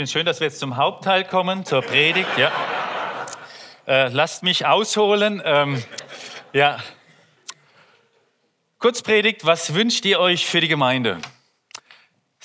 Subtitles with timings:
[0.00, 2.38] finde es schön, dass wir jetzt zum Hauptteil kommen, zur Predigt.
[2.38, 2.50] Ja.
[3.86, 5.42] Äh, lasst mich ausholen.
[5.44, 5.84] Ähm,
[6.54, 6.78] ja.
[8.78, 11.18] Kurzpredigt, was wünscht ihr euch für die Gemeinde?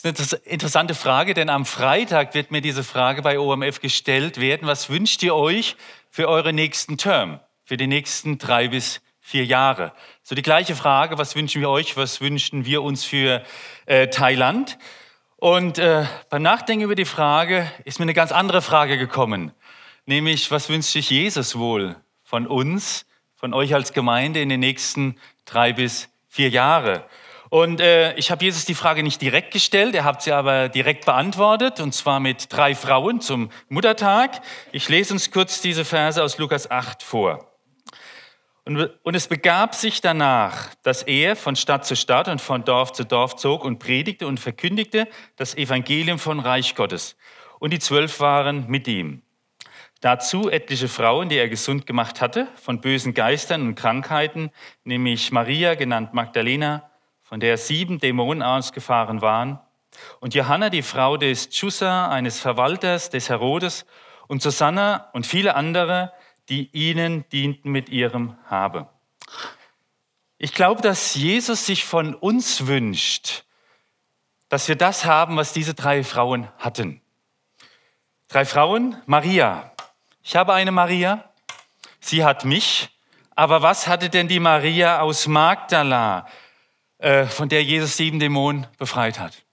[0.03, 4.41] Das ist eine interessante Frage, denn am Freitag wird mir diese Frage bei OMF gestellt
[4.41, 4.67] werden.
[4.67, 5.77] Was wünscht ihr euch
[6.09, 9.93] für eure nächsten Term, für die nächsten drei bis vier Jahre?
[10.23, 13.45] So die gleiche Frage, was wünschen wir euch, was wünschen wir uns für
[13.85, 14.77] äh, Thailand?
[15.45, 19.51] Und äh, beim Nachdenken über die Frage ist mir eine ganz andere Frage gekommen,
[20.07, 23.05] nämlich was wünscht sich Jesus wohl von uns,
[23.35, 27.05] von euch als Gemeinde in den nächsten drei bis vier Jahre?
[27.51, 31.05] Und äh, ich habe Jesus die Frage nicht direkt gestellt, er hat sie aber direkt
[31.05, 34.41] beantwortet, und zwar mit drei Frauen zum Muttertag.
[34.71, 37.54] Ich lese uns kurz diese Verse aus Lukas 8 vor.
[38.65, 43.05] Und, es begab sich danach, dass er von Stadt zu Stadt und von Dorf zu
[43.05, 47.15] Dorf zog und predigte und verkündigte das Evangelium von Reich Gottes.
[47.59, 49.21] Und die Zwölf waren mit ihm.
[50.01, 54.49] Dazu etliche Frauen, die er gesund gemacht hatte, von bösen Geistern und Krankheiten,
[54.83, 56.89] nämlich Maria, genannt Magdalena,
[57.21, 59.59] von der sieben Dämonen ausgefahren waren,
[60.19, 63.85] und Johanna, die Frau des Chusa, eines Verwalters des Herodes,
[64.27, 66.11] und Susanna und viele andere,
[66.49, 68.89] die ihnen dienten mit ihrem Habe.
[70.37, 73.45] Ich glaube, dass Jesus sich von uns wünscht,
[74.49, 77.01] dass wir das haben, was diese drei Frauen hatten.
[78.27, 79.71] Drei Frauen, Maria.
[80.23, 81.29] Ich habe eine Maria,
[81.99, 82.89] sie hat mich,
[83.35, 86.27] aber was hatte denn die Maria aus Magdala,
[86.97, 89.43] äh, von der Jesus sieben Dämonen befreit hat?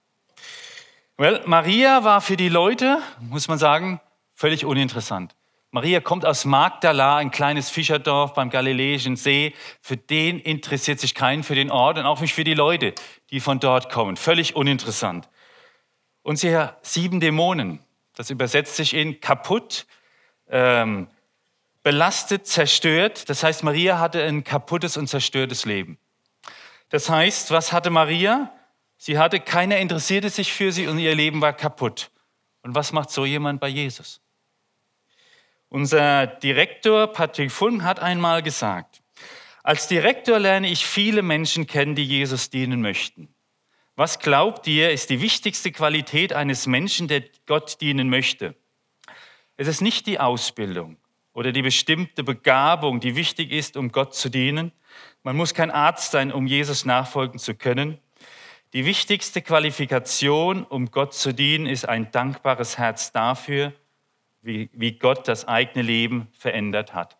[1.17, 4.01] Well, Maria war für die Leute, muss man sagen,
[4.33, 5.35] völlig uninteressant.
[5.73, 9.55] Maria kommt aus Magdala, ein kleines Fischerdorf beim Galiläischen See.
[9.81, 12.93] Für den interessiert sich keinen, für den Ort und auch nicht für die Leute,
[13.31, 14.15] die von dort kommen.
[14.15, 15.29] Völlig uninteressant.
[16.21, 17.79] Und sie hat sieben Dämonen.
[18.15, 19.87] Das übersetzt sich in kaputt,
[20.47, 21.07] ähm,
[21.81, 23.27] belastet, zerstört.
[23.27, 25.97] Das heißt, Maria hatte ein kaputtes und zerstörtes Leben.
[26.89, 28.53] Das heißt, was hatte Maria?
[28.97, 32.11] Sie hatte, keiner interessierte sich für sie und ihr Leben war kaputt.
[32.61, 34.22] Und was macht so jemand bei Jesus?
[35.73, 39.01] Unser Direktor Patrick Funk hat einmal gesagt,
[39.63, 43.33] als Direktor lerne ich viele Menschen kennen, die Jesus dienen möchten.
[43.95, 48.53] Was glaubt ihr, ist die wichtigste Qualität eines Menschen, der Gott dienen möchte?
[49.57, 50.97] Es ist nicht die Ausbildung
[51.33, 54.73] oder die bestimmte Begabung, die wichtig ist, um Gott zu dienen.
[55.23, 57.97] Man muss kein Arzt sein, um Jesus nachfolgen zu können.
[58.73, 63.73] Die wichtigste Qualifikation, um Gott zu dienen, ist ein dankbares Herz dafür,
[64.43, 67.17] wie, wie Gott das eigene Leben verändert hat.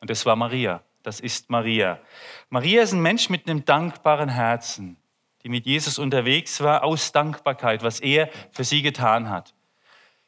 [0.00, 0.82] Und das war Maria.
[1.02, 1.98] Das ist Maria.
[2.48, 4.96] Maria ist ein Mensch mit einem dankbaren Herzen,
[5.42, 9.54] die mit Jesus unterwegs war, aus Dankbarkeit, was er für sie getan hat.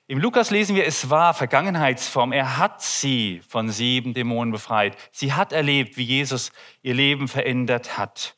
[0.06, 2.32] Im Lukas lesen wir, es war Vergangenheitsform.
[2.32, 4.98] Er hat sie von sieben Dämonen befreit.
[5.12, 6.52] Sie hat erlebt, wie Jesus
[6.82, 8.36] ihr Leben verändert hat.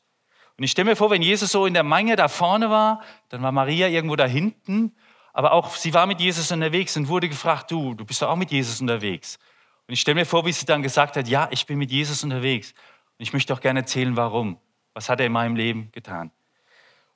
[0.57, 3.41] Und ich stelle mir vor, wenn Jesus so in der Menge da vorne war, dann
[3.41, 4.95] war Maria irgendwo da hinten
[5.37, 8.35] aber auch sie war mit Jesus unterwegs und wurde gefragt, du, du bist doch auch
[8.35, 9.37] mit Jesus unterwegs.
[9.85, 12.23] Und ich stelle mir vor, wie sie dann gesagt hat, ja, ich bin mit Jesus
[12.23, 12.71] unterwegs.
[12.71, 14.59] Und ich möchte auch gerne erzählen, warum.
[14.95, 16.31] Was hat er in meinem Leben getan?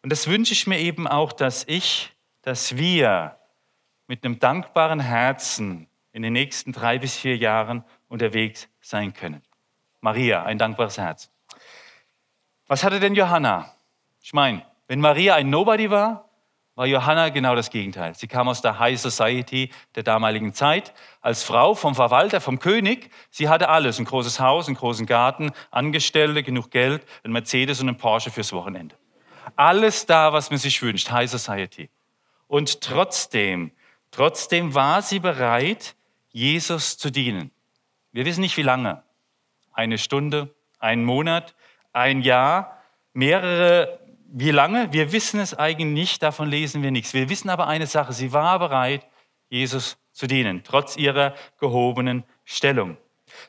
[0.04, 2.12] Und das wünsche ich mir eben auch, dass ich,
[2.44, 3.40] dass wir
[4.06, 9.42] mit einem dankbaren Herzen in den nächsten drei bis vier Jahren unterwegs sein können.
[10.00, 11.32] Maria, ein dankbares Herz.
[12.68, 13.74] Was hatte denn Johanna?
[14.22, 16.30] Ich meine, wenn Maria ein Nobody war,
[16.76, 18.16] war Johanna genau das Gegenteil.
[18.16, 23.10] Sie kam aus der High Society der damaligen Zeit als Frau vom Verwalter, vom König.
[23.30, 27.90] Sie hatte alles, ein großes Haus, einen großen Garten, Angestellte, genug Geld, ein Mercedes und
[27.90, 28.96] ein Porsche fürs Wochenende.
[29.56, 31.90] Alles da, was man sich wünscht, High Society.
[32.48, 33.72] Und trotzdem,
[34.12, 35.96] trotzdem war sie bereit,
[36.32, 37.52] Jesus zu dienen.
[38.12, 39.04] Wir wissen nicht, wie lange.
[39.74, 41.56] Eine Stunde, ein Monat,
[41.94, 42.82] ein Jahr,
[43.14, 44.01] mehrere
[44.34, 44.92] wie lange?
[44.94, 47.14] Wir wissen es eigentlich nicht, davon lesen wir nichts.
[47.14, 49.06] Wir wissen aber eine Sache, sie war bereit,
[49.50, 52.98] Jesus zu dienen, trotz ihrer gehobenen Stellung.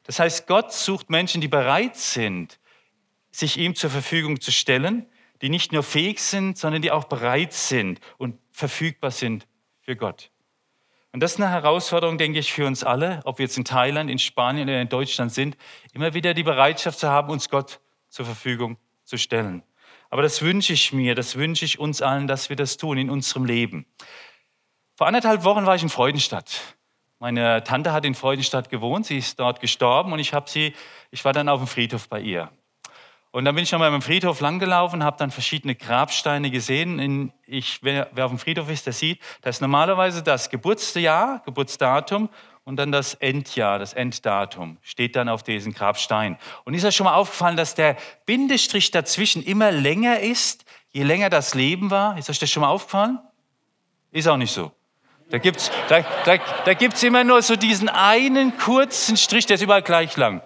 [0.04, 2.58] Das heißt, Gott sucht Menschen, die bereit sind,
[3.30, 5.06] sich ihm zur Verfügung zu stellen,
[5.40, 9.46] die nicht nur fähig sind, sondern die auch bereit sind und verfügbar sind
[9.80, 10.30] für Gott.
[11.12, 14.10] Und das ist eine Herausforderung, denke ich, für uns alle, ob wir jetzt in Thailand,
[14.10, 15.56] in Spanien oder in Deutschland sind,
[15.92, 19.62] immer wieder die Bereitschaft zu haben, uns Gott zur Verfügung zu stellen.
[20.12, 23.08] Aber das wünsche ich mir, das wünsche ich uns allen, dass wir das tun in
[23.08, 23.86] unserem Leben.
[24.94, 26.76] Vor anderthalb Wochen war ich in Freudenstadt.
[27.18, 30.74] Meine Tante hat in Freudenstadt gewohnt, sie ist dort gestorben und ich habe sie,
[31.10, 32.50] ich war dann auf dem Friedhof bei ihr.
[33.30, 37.32] Und dann bin ich nochmal beim Friedhof langgelaufen, habe dann verschiedene Grabsteine gesehen.
[37.46, 42.28] Ich, wer, wer auf dem Friedhof ist, der sieht, da ist normalerweise das Geburtsjahr, Geburtsdatum
[42.64, 46.38] und dann das Endjahr, das Enddatum, steht dann auf diesen Grabstein.
[46.64, 51.28] Und ist euch schon mal aufgefallen, dass der Bindestrich dazwischen immer länger ist, je länger
[51.28, 52.16] das Leben war?
[52.18, 53.18] Ist euch das schon mal aufgefallen?
[54.12, 54.70] Ist auch nicht so.
[55.30, 59.54] Da gibt es da, da, da gibt's immer nur so diesen einen kurzen Strich, der
[59.54, 60.42] ist überall gleich lang.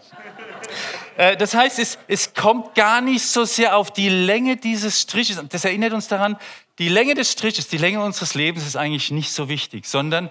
[1.17, 5.43] Äh, das heißt, es, es kommt gar nicht so sehr auf die Länge dieses Striches.
[5.49, 6.37] Das erinnert uns daran,
[6.79, 10.31] die Länge des Striches, die Länge unseres Lebens ist eigentlich nicht so wichtig, sondern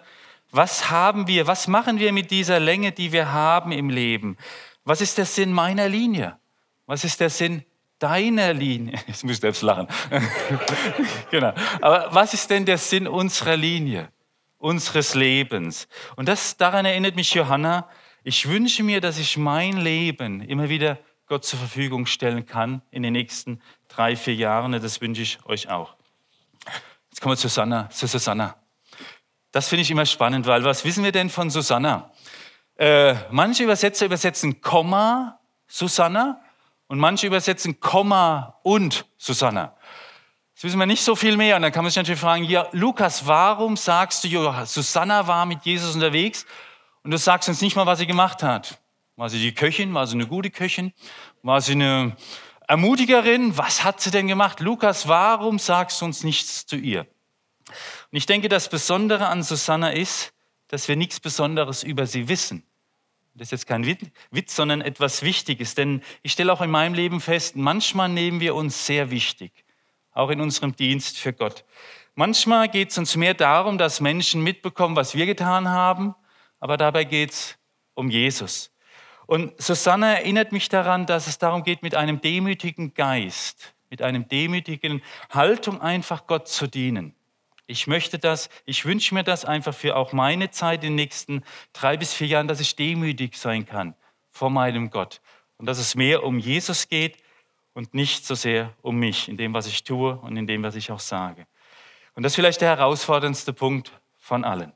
[0.55, 4.37] was haben wir, was machen wir mit dieser Länge, die wir haben im Leben?
[4.85, 6.37] Was ist der Sinn meiner Linie?
[6.85, 7.65] Was ist der Sinn
[7.99, 8.97] deiner Linie?
[9.07, 9.87] Jetzt muss ich selbst lachen.
[11.31, 11.53] genau.
[11.81, 14.09] Aber was ist denn der Sinn unserer Linie,
[14.57, 15.87] unseres Lebens?
[16.15, 17.89] Und das, daran erinnert mich Johanna,
[18.23, 20.97] ich wünsche mir, dass ich mein Leben immer wieder
[21.27, 24.71] Gott zur Verfügung stellen kann in den nächsten drei, vier Jahren.
[24.71, 25.95] Das wünsche ich euch auch.
[27.09, 27.89] Jetzt kommen wir zu Susanna.
[27.89, 28.55] Zu Susanna.
[29.55, 32.11] Das finde ich immer spannend, weil was wissen wir denn von Susanna?
[32.75, 36.41] Äh, manche Übersetzer übersetzen Komma Susanna
[36.87, 39.73] und manche übersetzen Komma und Susanna.
[40.55, 41.55] Das wissen wir nicht so viel mehr.
[41.55, 45.63] Und dann kann man sich natürlich fragen, ja, Lukas, warum sagst du, Susanna war mit
[45.63, 46.45] Jesus unterwegs
[47.03, 48.81] und du sagst uns nicht mal, was sie gemacht hat.
[49.15, 49.93] War sie die Köchin?
[49.93, 50.91] War sie eine gute Köchin?
[51.43, 52.17] War sie eine
[52.67, 53.57] Ermutigerin?
[53.57, 54.59] Was hat sie denn gemacht?
[54.59, 57.07] Lukas, warum sagst du uns nichts zu ihr?
[57.67, 60.33] Und ich denke, das Besondere an Susanna ist,
[60.67, 62.63] dass wir nichts Besonderes über sie wissen.
[63.33, 65.75] Das ist jetzt kein Witz, sondern etwas Wichtiges.
[65.75, 69.51] Denn ich stelle auch in meinem Leben fest, manchmal nehmen wir uns sehr wichtig,
[70.13, 71.65] auch in unserem Dienst für Gott.
[72.15, 76.15] Manchmal geht es uns mehr darum, dass Menschen mitbekommen, was wir getan haben,
[76.61, 77.57] aber dabei geht es
[77.93, 78.71] um Jesus.
[79.27, 84.29] Und Susanne erinnert mich daran, dass es darum geht, mit einem demütigen Geist, mit einem
[84.29, 87.13] demütigen Haltung einfach Gott zu dienen.
[87.67, 91.43] Ich möchte das, ich wünsche mir das einfach für auch meine Zeit in den nächsten
[91.73, 93.95] drei bis vier Jahren, dass ich demütig sein kann
[94.31, 95.21] vor meinem Gott.
[95.57, 97.17] Und dass es mehr um Jesus geht
[97.73, 100.75] und nicht so sehr um mich, in dem, was ich tue und in dem, was
[100.75, 101.47] ich auch sage.
[102.13, 104.71] Und das ist vielleicht der herausforderndste Punkt von allen.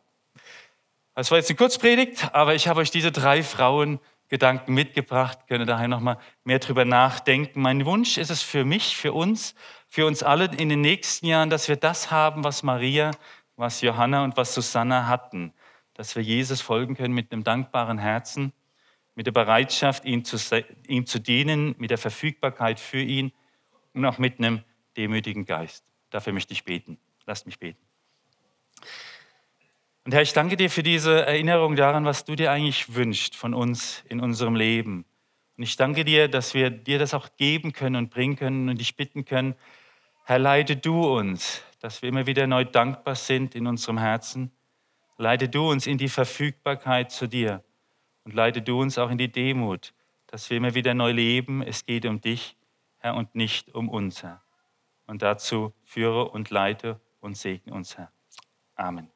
[1.15, 3.99] Das war jetzt eine Kurzpredigt, aber ich habe euch diese drei Frauen
[4.29, 7.61] Gedanken mitgebracht, könnt ihr daher nochmal mehr drüber nachdenken.
[7.61, 9.55] Mein Wunsch ist es für mich, für uns,
[9.89, 13.11] für uns alle in den nächsten Jahren, dass wir das haben, was Maria,
[13.55, 15.53] was Johanna und was Susanna hatten,
[15.95, 18.53] dass wir Jesus folgen können mit einem dankbaren Herzen,
[19.15, 20.37] mit der Bereitschaft, ihm zu,
[20.87, 23.33] ihm zu dienen, mit der Verfügbarkeit für ihn
[23.93, 24.63] und auch mit einem
[24.95, 25.83] demütigen Geist.
[26.09, 26.97] Dafür möchte ich beten.
[27.25, 27.79] Lasst mich beten.
[30.05, 33.53] Und Herr, ich danke dir für diese Erinnerung daran, was du dir eigentlich wünschst von
[33.53, 35.05] uns in unserem Leben.
[35.57, 38.79] Und ich danke dir, dass wir dir das auch geben können und bringen können und
[38.79, 39.55] dich bitten können,
[40.29, 44.51] Herr, leite du uns, dass wir immer wieder neu dankbar sind in unserem Herzen.
[45.17, 47.63] Leite du uns in die Verfügbarkeit zu dir
[48.25, 49.91] und leite du uns auch in die Demut,
[50.27, 51.63] dass wir immer wieder neu leben.
[51.63, 52.55] Es geht um dich,
[52.99, 54.43] Herr, und nicht um uns, Herr.
[55.07, 58.11] Und dazu führe und leite und segne uns, Herr.
[58.75, 59.09] Amen.